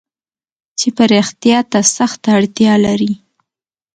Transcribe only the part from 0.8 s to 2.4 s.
پراختيا ته سخته